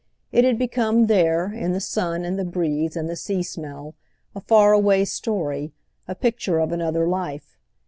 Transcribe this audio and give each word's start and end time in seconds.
It 0.31 0.43
had 0.45 0.57
become 0.57 1.05
there, 1.05 1.53
in 1.53 1.73
the 1.73 1.79
sun 1.79 2.25
and 2.25 2.39
the 2.39 2.43
breeze 2.43 2.95
and 2.95 3.07
the 3.07 3.15
sea 3.15 3.43
smell, 3.43 3.93
a 4.33 4.41
far 4.41 4.73
away 4.73 5.05
story, 5.05 5.73
a 6.07 6.15
picture 6.15 6.57
of 6.57 6.71
another 6.71 7.07
life. 7.07 7.59